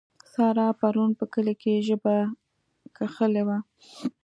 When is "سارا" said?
0.33-0.67